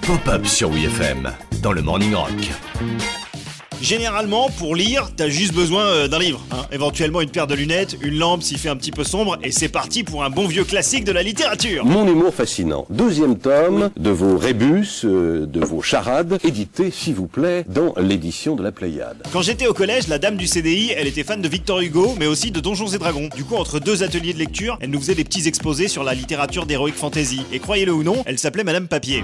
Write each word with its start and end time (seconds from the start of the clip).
Pop-up 0.00 0.46
sur 0.46 0.70
WFM 0.70 1.30
dans 1.60 1.72
le 1.72 1.82
Morning 1.82 2.14
Rock. 2.14 3.17
Généralement, 3.80 4.50
pour 4.58 4.74
lire, 4.74 5.10
t'as 5.16 5.28
juste 5.28 5.54
besoin 5.54 5.84
euh, 5.84 6.08
d'un 6.08 6.18
livre. 6.18 6.40
hein. 6.50 6.66
Éventuellement 6.72 7.20
une 7.20 7.30
paire 7.30 7.46
de 7.46 7.54
lunettes, 7.54 7.96
une 8.02 8.18
lampe 8.18 8.42
s'il 8.42 8.58
fait 8.58 8.68
un 8.68 8.76
petit 8.76 8.90
peu 8.90 9.04
sombre, 9.04 9.38
et 9.42 9.52
c'est 9.52 9.68
parti 9.68 10.02
pour 10.04 10.24
un 10.24 10.30
bon 10.30 10.46
vieux 10.46 10.64
classique 10.64 11.04
de 11.04 11.12
la 11.12 11.22
littérature. 11.22 11.84
Mon 11.84 12.06
humour 12.06 12.34
fascinant. 12.34 12.86
Deuxième 12.90 13.38
tome 13.38 13.90
de 13.96 14.10
vos 14.10 14.36
rébus, 14.36 15.02
euh, 15.04 15.46
de 15.46 15.60
vos 15.64 15.80
charades, 15.82 16.38
édité, 16.44 16.90
s'il 16.90 17.14
vous 17.14 17.26
plaît, 17.28 17.64
dans 17.68 17.94
l'édition 17.98 18.56
de 18.56 18.62
la 18.62 18.72
Pléiade. 18.72 19.22
Quand 19.32 19.42
j'étais 19.42 19.66
au 19.66 19.74
collège, 19.74 20.08
la 20.08 20.18
dame 20.18 20.36
du 20.36 20.46
CDI, 20.46 20.92
elle 20.96 21.06
était 21.06 21.24
fan 21.24 21.40
de 21.40 21.48
Victor 21.48 21.80
Hugo, 21.80 22.14
mais 22.18 22.26
aussi 22.26 22.50
de 22.50 22.60
Donjons 22.60 22.88
et 22.88 22.98
Dragons. 22.98 23.28
Du 23.36 23.44
coup, 23.44 23.56
entre 23.56 23.78
deux 23.78 24.02
ateliers 24.02 24.32
de 24.32 24.38
lecture, 24.38 24.76
elle 24.80 24.90
nous 24.90 25.00
faisait 25.00 25.14
des 25.14 25.24
petits 25.24 25.46
exposés 25.48 25.88
sur 25.88 26.02
la 26.04 26.14
littérature 26.14 26.66
d'Heroic 26.66 26.92
Fantasy. 26.96 27.40
Et 27.52 27.58
croyez-le 27.58 27.92
ou 27.92 28.02
non, 28.02 28.22
elle 28.26 28.38
s'appelait 28.38 28.64
Madame 28.64 28.88
Papier. 28.88 29.22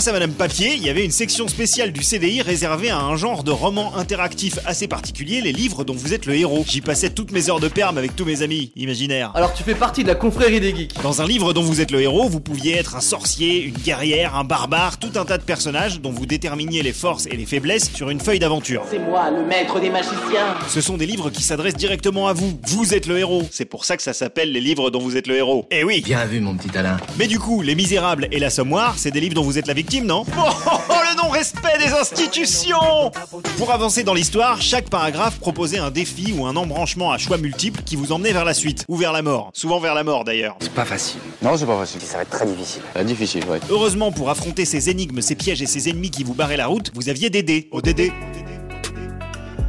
Grâce 0.00 0.08
à 0.08 0.12
Madame 0.12 0.32
Papier, 0.32 0.72
il 0.76 0.82
y 0.82 0.88
avait 0.88 1.04
une 1.04 1.10
section 1.10 1.46
spéciale 1.46 1.92
du 1.92 2.02
CDI 2.02 2.40
réservée 2.40 2.88
à 2.88 3.00
un 3.00 3.16
genre 3.16 3.44
de 3.44 3.50
roman 3.50 3.94
interactif 3.96 4.58
assez 4.64 4.88
particulier, 4.88 5.42
les 5.42 5.52
livres 5.52 5.84
dont 5.84 5.92
vous 5.92 6.14
êtes 6.14 6.24
le 6.24 6.34
héros. 6.34 6.64
J'y 6.66 6.80
passais 6.80 7.10
toutes 7.10 7.32
mes 7.32 7.50
heures 7.50 7.60
de 7.60 7.68
perme 7.68 7.98
avec 7.98 8.16
tous 8.16 8.24
mes 8.24 8.40
amis 8.40 8.72
imaginaires. 8.76 9.30
Alors 9.34 9.52
tu 9.52 9.62
fais 9.62 9.74
partie 9.74 10.02
de 10.02 10.08
la 10.08 10.14
confrérie 10.14 10.58
des 10.58 10.74
geeks. 10.74 11.02
Dans 11.02 11.20
un 11.20 11.26
livre 11.26 11.52
dont 11.52 11.60
vous 11.60 11.82
êtes 11.82 11.90
le 11.90 12.00
héros, 12.00 12.30
vous 12.30 12.40
pouviez 12.40 12.78
être 12.78 12.96
un 12.96 13.02
sorcier, 13.02 13.62
une 13.62 13.76
guerrière, 13.76 14.36
un 14.36 14.44
barbare, 14.44 14.98
tout 14.98 15.12
un 15.16 15.26
tas 15.26 15.36
de 15.36 15.42
personnages 15.42 16.00
dont 16.00 16.12
vous 16.12 16.24
déterminiez 16.24 16.82
les 16.82 16.94
forces 16.94 17.26
et 17.26 17.36
les 17.36 17.44
faiblesses 17.44 17.92
sur 17.92 18.08
une 18.08 18.20
feuille 18.20 18.38
d'aventure. 18.38 18.84
C'est 18.90 18.98
moi, 18.98 19.30
le 19.30 19.44
maître 19.44 19.80
des 19.80 19.90
magiciens. 19.90 20.56
Ce 20.66 20.80
sont 20.80 20.96
des 20.96 21.04
livres 21.04 21.28
qui 21.28 21.42
s'adressent 21.42 21.76
directement 21.76 22.26
à 22.26 22.32
vous. 22.32 22.58
Vous 22.68 22.94
êtes 22.94 23.06
le 23.06 23.18
héros. 23.18 23.42
C'est 23.50 23.66
pour 23.66 23.84
ça 23.84 23.98
que 23.98 24.02
ça 24.02 24.14
s'appelle 24.14 24.50
les 24.50 24.62
livres 24.62 24.88
dont 24.88 25.00
vous 25.00 25.18
êtes 25.18 25.26
le 25.26 25.36
héros. 25.36 25.66
Eh 25.70 25.84
oui. 25.84 26.00
Bien 26.00 26.24
vu, 26.24 26.40
mon 26.40 26.56
petit 26.56 26.74
Alain. 26.78 26.96
Mais 27.18 27.26
du 27.26 27.38
coup, 27.38 27.60
Les 27.60 27.74
Misérables 27.74 28.28
et 28.32 28.38
L'Assommoir, 28.38 28.94
c'est 28.96 29.10
des 29.10 29.20
livres 29.20 29.34
dont 29.34 29.42
vous 29.42 29.58
êtes 29.58 29.66
la 29.66 29.74
victime, 29.74 29.89
non 29.98 30.24
oh, 30.38 30.40
oh, 30.88 30.92
le 31.10 31.16
non-respect 31.16 31.78
des 31.78 31.92
institutions 31.92 33.10
Pour 33.58 33.72
avancer 33.72 34.04
dans 34.04 34.14
l'histoire, 34.14 34.62
chaque 34.62 34.88
paragraphe 34.88 35.40
proposait 35.40 35.78
un 35.78 35.90
défi 35.90 36.32
ou 36.32 36.46
un 36.46 36.54
embranchement 36.54 37.10
à 37.10 37.18
choix 37.18 37.38
multiples 37.38 37.82
qui 37.82 37.96
vous 37.96 38.12
emmenait 38.12 38.32
vers 38.32 38.44
la 38.44 38.54
suite, 38.54 38.84
ou 38.86 38.96
vers 38.96 39.12
la 39.12 39.22
mort. 39.22 39.50
Souvent 39.52 39.80
vers 39.80 39.94
la 39.94 40.04
mort 40.04 40.22
d'ailleurs. 40.22 40.56
C'est 40.60 40.72
pas 40.72 40.84
facile. 40.84 41.18
Non, 41.42 41.56
c'est 41.56 41.66
pas 41.66 41.78
facile. 41.78 42.00
Ça 42.02 42.18
va 42.18 42.22
être 42.22 42.30
très 42.30 42.46
difficile. 42.46 42.82
Euh, 42.96 43.02
difficile, 43.02 43.44
ouais. 43.46 43.58
Heureusement, 43.68 44.12
pour 44.12 44.30
affronter 44.30 44.64
ces 44.64 44.90
énigmes, 44.90 45.20
ces 45.20 45.34
pièges 45.34 45.62
et 45.62 45.66
ces 45.66 45.88
ennemis 45.88 46.10
qui 46.10 46.22
vous 46.22 46.34
barraient 46.34 46.56
la 46.56 46.68
route, 46.68 46.92
vous 46.94 47.08
aviez 47.08 47.28
des 47.30 47.42
dés. 47.42 47.68
Au 47.72 47.80
DD. 47.80 48.12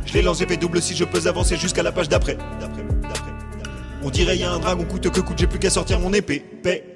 Je 0.06 0.14
les 0.14 0.22
lance 0.22 0.42
épée 0.42 0.58
double 0.58 0.82
si 0.82 0.96
je 0.96 1.04
peux 1.04 1.28
avancer 1.28 1.56
jusqu'à 1.56 1.82
la 1.82 1.92
page 1.92 2.10
d'après. 2.10 2.38
D'après, 2.60 2.84
d'après, 2.84 3.02
d'après. 3.02 3.32
On 4.04 4.10
dirait 4.10 4.38
y 4.38 4.44
a 4.44 4.52
un 4.52 4.60
dragon 4.60 4.84
coûte 4.84 5.10
que 5.10 5.22
coûte, 5.22 5.38
j'ai 5.40 5.48
plus 5.48 5.60
qu'à 5.60 5.70
sortir 5.72 6.00
mon 6.00 6.14
épée. 6.14 6.44
Paix. 6.62 6.91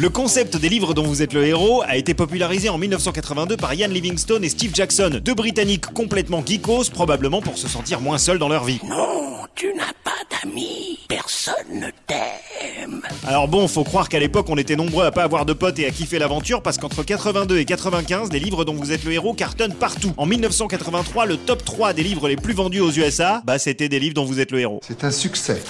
Le 0.00 0.10
concept 0.10 0.56
des 0.56 0.68
livres 0.68 0.94
dont 0.94 1.02
vous 1.02 1.22
êtes 1.22 1.32
le 1.32 1.44
héros 1.44 1.82
a 1.82 1.96
été 1.96 2.14
popularisé 2.14 2.68
en 2.68 2.78
1982 2.78 3.56
par 3.56 3.74
Ian 3.74 3.88
Livingstone 3.88 4.44
et 4.44 4.48
Steve 4.48 4.70
Jackson, 4.72 5.18
deux 5.20 5.34
Britanniques 5.34 5.86
complètement 5.86 6.40
geekos, 6.46 6.90
probablement 6.92 7.42
pour 7.42 7.58
se 7.58 7.66
sentir 7.66 8.00
moins 8.00 8.18
seuls 8.18 8.38
dans 8.38 8.48
leur 8.48 8.62
vie. 8.62 8.78
Non, 8.84 9.38
tu 9.56 9.74
n'as 9.74 9.92
pas 10.04 10.12
d'amis. 10.30 11.00
Personne 11.08 11.54
ne 11.72 11.88
t'aime. 12.06 13.02
Alors 13.26 13.48
bon, 13.48 13.66
faut 13.66 13.82
croire 13.82 14.08
qu'à 14.08 14.20
l'époque 14.20 14.46
on 14.50 14.56
était 14.56 14.76
nombreux 14.76 15.04
à 15.04 15.10
pas 15.10 15.24
avoir 15.24 15.44
de 15.44 15.52
potes 15.52 15.80
et 15.80 15.86
à 15.86 15.90
kiffer 15.90 16.20
l'aventure 16.20 16.62
parce 16.62 16.78
qu'entre 16.78 17.02
82 17.02 17.58
et 17.58 17.64
95, 17.64 18.30
les 18.30 18.38
livres 18.38 18.64
dont 18.64 18.74
vous 18.74 18.92
êtes 18.92 19.02
le 19.02 19.10
héros 19.10 19.34
cartonnent 19.34 19.74
partout. 19.74 20.12
En 20.16 20.26
1983, 20.26 21.26
le 21.26 21.36
top 21.38 21.64
3 21.64 21.92
des 21.92 22.04
livres 22.04 22.28
les 22.28 22.36
plus 22.36 22.54
vendus 22.54 22.80
aux 22.80 22.92
USA, 22.92 23.42
bah 23.44 23.58
c'était 23.58 23.88
des 23.88 23.98
livres 23.98 24.14
dont 24.14 24.24
vous 24.24 24.38
êtes 24.38 24.52
le 24.52 24.60
héros. 24.60 24.78
C'est 24.86 25.02
un 25.02 25.10
succès. 25.10 25.60